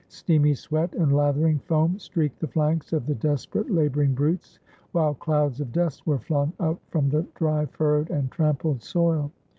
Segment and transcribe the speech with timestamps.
[0.07, 4.57] Steamy sweat and lathering foam streaked the flanks of the desperate, laboring brutes,
[4.93, 9.31] while clouds of dust were flung up from the dry, furrowed, and trampled soil.